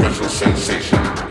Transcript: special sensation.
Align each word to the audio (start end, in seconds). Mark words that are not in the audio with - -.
special 0.00 0.28
sensation. 0.30 1.29